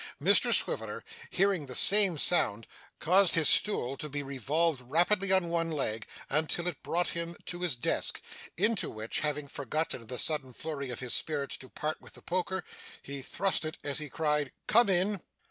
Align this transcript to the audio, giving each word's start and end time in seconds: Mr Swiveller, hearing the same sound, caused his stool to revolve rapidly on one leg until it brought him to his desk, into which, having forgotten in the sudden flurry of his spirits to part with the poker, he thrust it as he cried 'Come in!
Mr 0.19 0.51
Swiveller, 0.51 1.03
hearing 1.29 1.67
the 1.67 1.75
same 1.75 2.17
sound, 2.17 2.65
caused 2.99 3.35
his 3.35 3.47
stool 3.47 3.95
to 3.95 4.09
revolve 4.09 4.81
rapidly 4.81 5.31
on 5.31 5.47
one 5.49 5.69
leg 5.69 6.07
until 6.27 6.65
it 6.65 6.81
brought 6.81 7.09
him 7.09 7.35
to 7.45 7.61
his 7.61 7.75
desk, 7.75 8.19
into 8.57 8.89
which, 8.89 9.19
having 9.19 9.47
forgotten 9.47 10.01
in 10.01 10.07
the 10.07 10.17
sudden 10.17 10.53
flurry 10.53 10.89
of 10.89 11.01
his 11.01 11.13
spirits 11.13 11.55
to 11.55 11.69
part 11.69 12.01
with 12.01 12.13
the 12.13 12.21
poker, 12.23 12.63
he 13.03 13.21
thrust 13.21 13.63
it 13.63 13.77
as 13.83 13.99
he 13.99 14.09
cried 14.09 14.51
'Come 14.65 14.89
in! 14.89 15.21